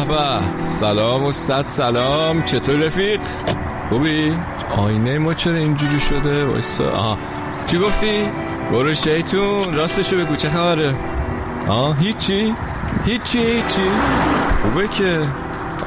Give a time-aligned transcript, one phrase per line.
[0.00, 2.42] به به سلام و صد سلام.
[2.42, 3.20] چطور رفیق؟
[3.88, 4.36] خوبی؟
[4.76, 6.90] آینه ما چرا اینجوری شده؟ وایسا.
[6.90, 7.18] آها.
[7.66, 8.28] چی گفتی؟
[8.72, 9.74] برو شیطون.
[9.74, 10.36] راستشو بگو.
[10.36, 10.94] چه خبره؟
[11.68, 12.54] آه هیچی؟
[13.04, 13.88] هیچی هیچی.
[14.62, 15.20] خوبه که.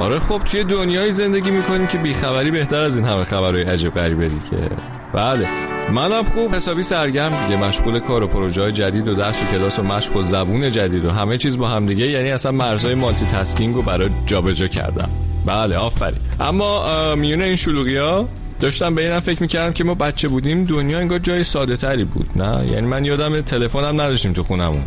[0.00, 4.28] آره خب توی دنیای زندگی می‌کنیم که بیخبری بهتر از این همه خبرهای عجب غریبه
[4.28, 4.70] دیگه.
[5.12, 5.67] بله.
[5.92, 6.54] منم خوب.
[6.54, 7.56] حسابی سرگرم دیگه.
[7.56, 11.04] مشغول کار و پروژه های جدید و درس و کلاس و مشق و زبون جدید
[11.04, 12.06] و همه چیز با هم دیگه.
[12.06, 15.10] یعنی اصلا مرزهای مالتی تسکینگ رو برای جابجا کردم.
[15.46, 16.20] بله آفرین.
[16.40, 18.28] اما میونه این شلوغی ها
[18.60, 22.30] داشتم به اینم فکر می‌کردم که ما بچه بودیم دنیا انگار جای ساده تری بود.
[22.36, 24.82] نه؟ یعنی من یادم تلفنم نداشتیم تو خونمون.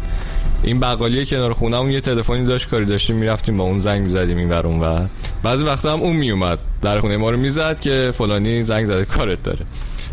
[0.64, 4.50] این بقالی کنار خونمون یه تلفنی داشت کاری داشتیم می‌رفتیم با اون زنگ می‌زدیم این
[4.50, 5.09] ور اون ور.
[5.44, 9.44] بعضی وقتا هم اون میومد در خونه ما رو می‌زد که فلانی زنگ زده کارت
[9.44, 9.66] داره.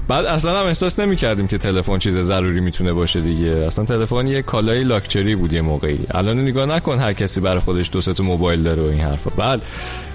[0.08, 3.50] بعد اصلا هم احساس نمی کردیم که تلفن چیز ضروری می‌تونه باشه دیگه.
[3.50, 5.98] اصلا تلفن یه کالای لاکچری بود یه موقعی.
[6.10, 9.30] الان نگاه نکن هر کسی برای خودش دو تا موبایل داره و این حرفا.
[9.30, 9.62] بعد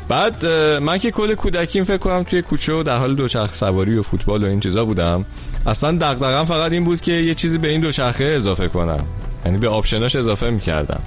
[0.08, 0.46] بعد
[0.82, 4.44] من که کل کودکیم فکر کنم توی کوچه و در حال دوچرخ سواری و فوتبال
[4.44, 5.26] و این چیزا بودم.
[5.66, 9.06] اصلا دغدغه‌ام فقط این بود که یه چیزی به این دوچرخه اضافه کنم.
[9.46, 11.02] یعنی به option اش اضافه می‌کردم.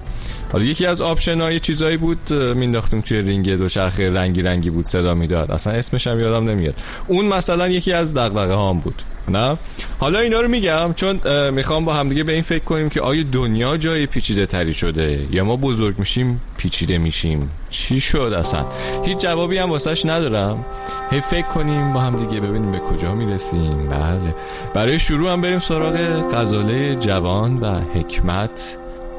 [0.53, 5.15] حالا یکی از option یه چیزایی بود مینداختیم توی رینگ دوچرخه رنگی رنگی بود صدا
[5.15, 5.51] می‌داد.
[5.51, 6.75] اصلا اسمش هم یادم نمیاد.
[7.07, 9.57] اون مثلا یکی از دغدغه هام بود نه؟
[9.99, 13.77] حالا اینا رو میگم چون می‌خوام با همدیگه به این فکر کنیم که آیا دنیا
[13.77, 18.67] جای پیچیده تری شده یا ما بزرگ میشیم پیچیده میشیم؟ چی شد اصلا؟
[19.05, 20.65] هیچ جوابی هم واسش ندارم.
[21.11, 23.89] هی فکر کنیم با هم دیگه ببینیم به کجا می‌رسیم.
[23.89, 24.35] بله.
[24.75, 25.97] برای شروع هم بریم سراغ
[26.35, 28.77] غزاله جوان و حکمت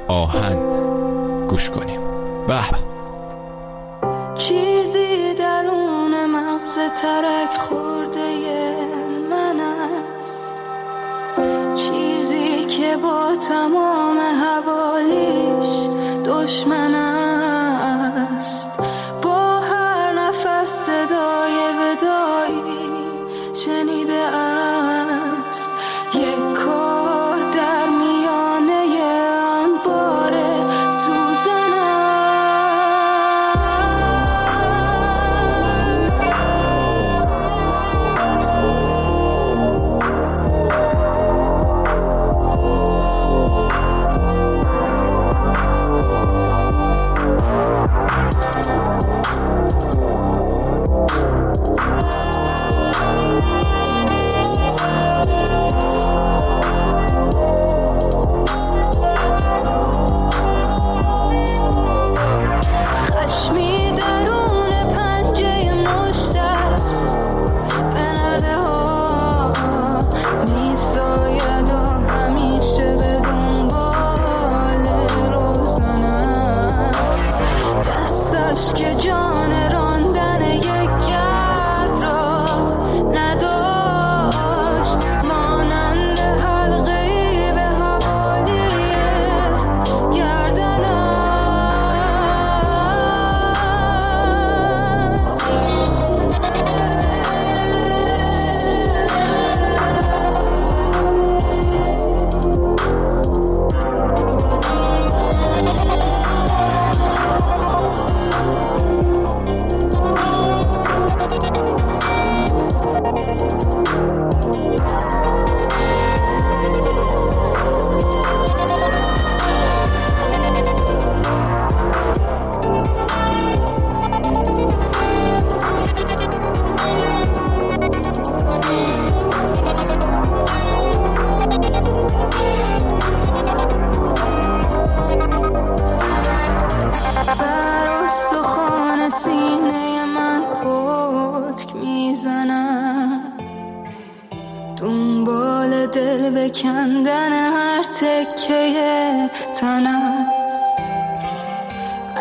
[0.08, 0.87] آهن.
[1.48, 2.02] گوش کنیم.
[2.48, 2.60] به
[4.36, 8.76] چیزی درون مغز ترک خورده
[9.30, 10.54] من است.
[11.76, 15.90] چیزی که با تمام حوالیش
[16.26, 17.17] دشمن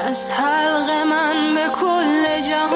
[0.09, 2.76] از حلق من به کل جهان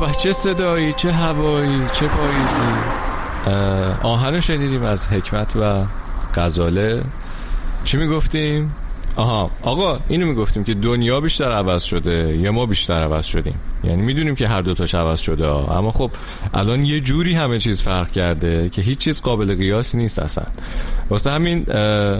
[0.00, 2.62] به چه صدایی چه هوایی چه پاییزی؟
[4.02, 5.84] آهنو شنیدیم از حکمت و
[6.34, 7.02] غزاله.
[7.84, 8.74] چی می‌گفتیم؟
[9.16, 13.54] آها آقا اینو می‌گفتیم که دنیا بیشتر عوض شده یا ما بیشتر عوض شدیم.
[13.84, 16.10] یعنی می‌دونیم که هر دوتاش عوض شده اما خب
[16.54, 20.44] الان یه جوری همه چیز فرق کرده که هیچ چیز قابل قیاس نیست اصلا.
[21.10, 21.66] واسه همین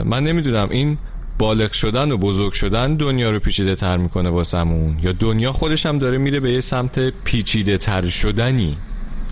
[0.03, 0.99] من نمی‌دونم این
[1.43, 5.99] بالغ شدن و بزرگ شدن دنیا رو پیچیده تر می‌کنه واسمون یا دنیا خودش هم
[5.99, 8.77] داره میره به یه سمت پیچیده تر شدنی.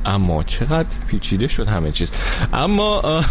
[0.06, 2.12] اما چقدر پیچیده شد همه چیز.
[2.52, 3.22] اما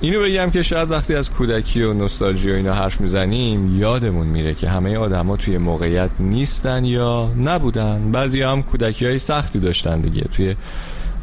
[0.00, 4.54] اینو بگم که شاید وقتی از کودکی و نوستالژی و اینا حرف می‌زنیم یادمون میره
[4.54, 8.12] که همه آدما توی موقعیت نیستن یا نبودن.
[8.12, 10.22] بعضی هم کودکی های سختی داشتن دیگه.
[10.22, 10.56] توی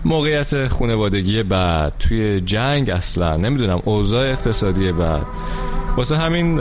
[0.05, 5.25] موقعیت خانوادگی بعد توی جنگ اصلا نمی‌دونم اوضاع اقتصادی بعد.
[5.97, 6.59] واسه همین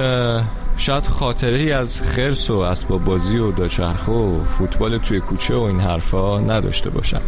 [0.77, 5.61] شاید خاطره ای از خرس و اسباب بازی و داچرخه و فوتبال توی کوچه و
[5.61, 7.21] این حرفا نداشته باشن.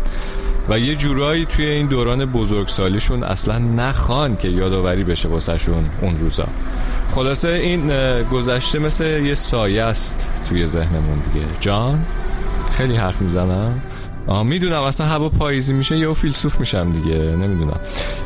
[0.68, 6.46] و یه جورایی توی این دوران بزرگسالیشون اصلا نخوان که یادآوری بشه واسهشون اون روزا.
[7.14, 11.46] خلاصه این گذشته مثل یه سایه است توی ذهنمون دیگه.
[11.60, 12.04] جان
[12.70, 13.82] خیلی حرف می‌زنم؟
[14.44, 17.80] می‌دونم اصلا هوا پاییزی میشه یا فیلسوف میشم دیگه نمی‌دونم.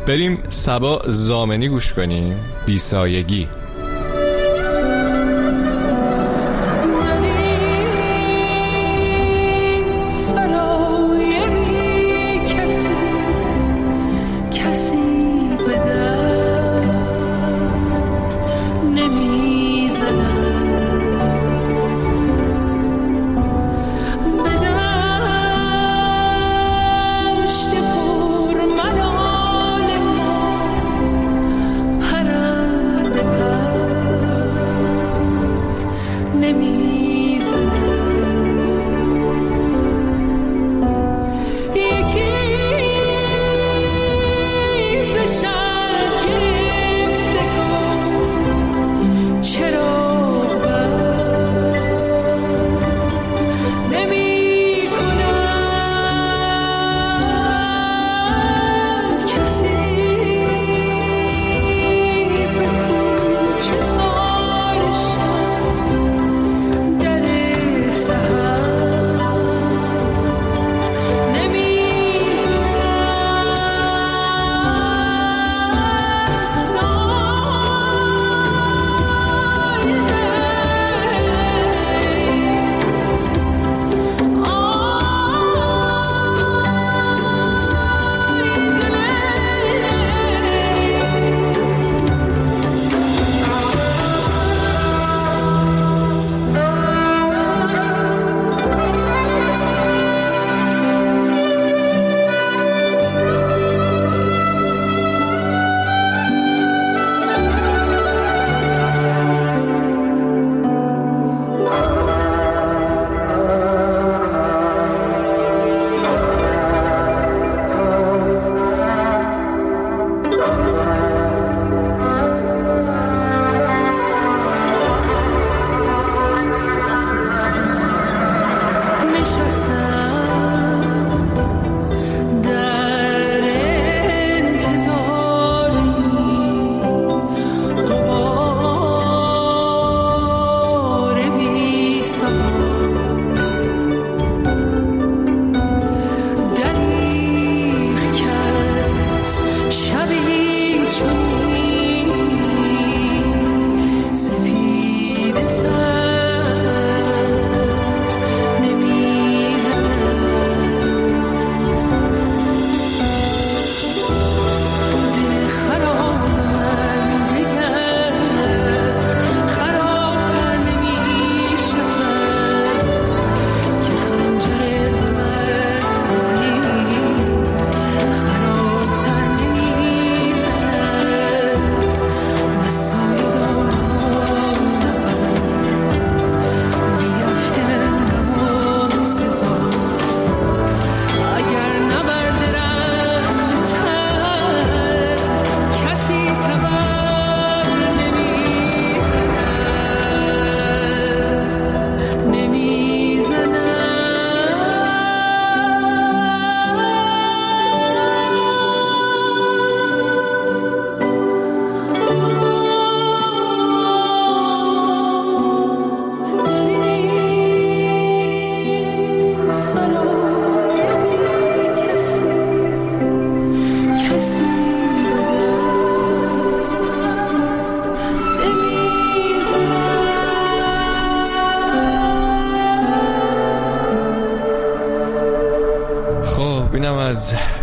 [0.06, 2.34] بریم سبا زامنی گوش کنیم.
[2.67, 3.49] بیسایگی.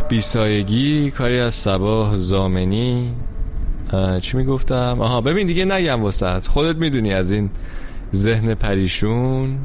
[0.10, 3.14] بیسایگی کاری از سباه زامنی.
[4.22, 7.50] چی می‌گفتم؟ آها ببین دیگه نگم وسط خودت می‌دونی از این
[8.16, 9.58] ذهن پریشون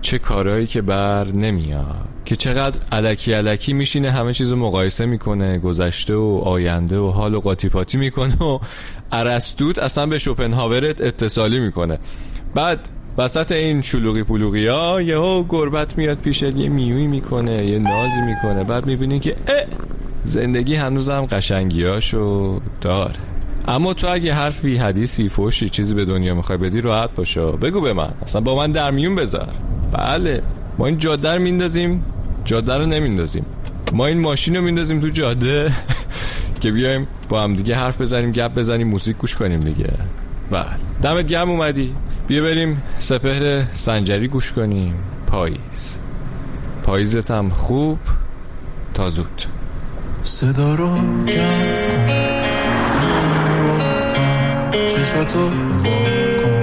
[0.00, 5.58] چه کارهایی که بر نمیاد که چقدر علکی علکی میشینه همه چیز رو مقایسه می‌کنه
[5.58, 8.58] گذشته و آینده و حال و قاطی پاتی می‌کنه و
[9.12, 11.98] عرستوت اصلا به شوپنهاورت اتصالی می‌کنه.
[12.54, 12.88] بعد
[13.18, 18.64] وسط این شلوغی پلوغی ها یهو گربت میاد پیشت یه میوی می‌کنه یه نازی می‌کنه.
[18.64, 19.64] بعد می‌بینی که اه!
[20.24, 23.14] زندگی هنوزم قشنگیاشو داره.
[23.68, 27.92] اما تو اگه حرفی حدیثی فوشی چیزی به دنیا می‌خوای بدی راحت باشو بگو به
[27.92, 28.10] من.
[28.22, 29.48] اصلا با من در میون بذار.
[29.92, 30.42] بله.
[30.78, 32.04] ما این جاده رو میندازیم
[32.44, 33.46] جاده رو نمیندازیم.
[33.92, 35.72] ما این ماشین رو میندازیم تو جاده
[36.60, 39.90] که بیایم با هم دیگه حرف بزنیم گپ بزنیم موزیک گوش کنیم دیگه.
[40.50, 40.64] بله.
[41.02, 41.94] دمت گرم اومدی.
[42.26, 44.94] بیا بریم سپهر سنجری گوش کنیم.
[45.26, 45.98] پاییز.
[46.82, 47.98] پاییزت هم خوب
[48.94, 49.42] تا زود.
[50.22, 52.24] صدا رو جمع کن.
[54.88, 55.50] چشاتو
[55.84, 56.62] واکن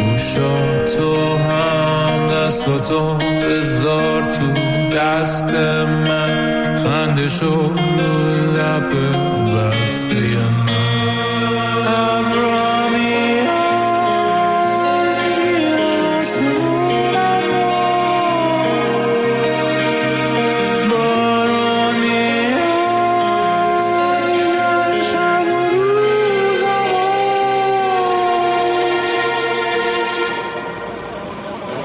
[0.00, 4.52] گوشاتو هم دستاتو بذار تو
[4.96, 6.74] دست من.
[6.74, 7.72] خندشو
[8.56, 8.90] لب
[9.54, 10.29] بسته.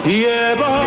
[0.07, 0.84] یه بار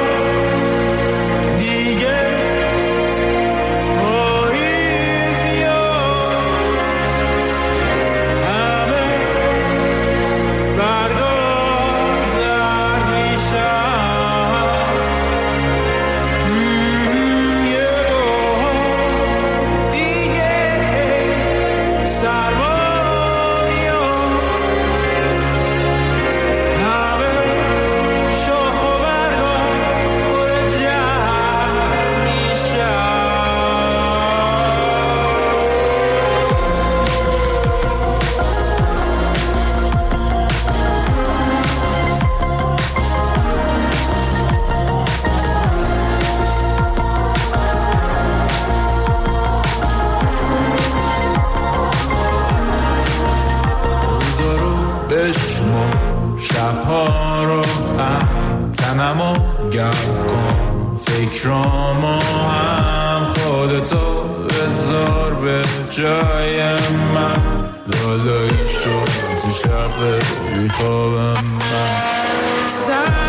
[59.78, 60.96] گرم کن.
[60.96, 66.72] فکرامو هم خودتو بذار به جای
[67.14, 67.70] من.
[67.86, 69.08] لالایی شد
[69.42, 70.18] تو شب
[70.54, 71.44] بیخوابم.
[71.44, 73.27] من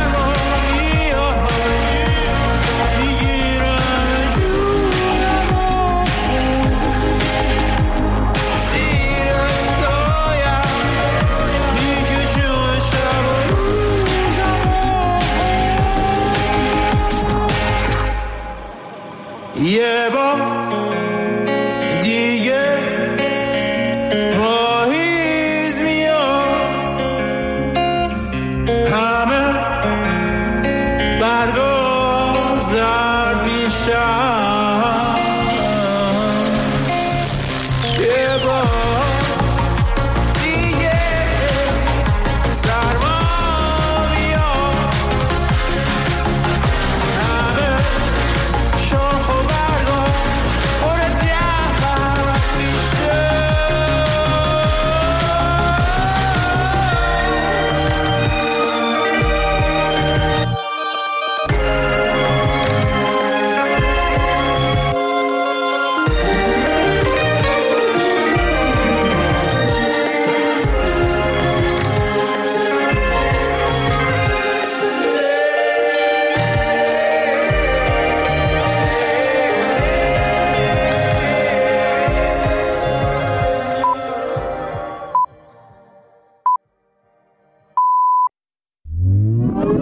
[33.90, 34.19] Yeah.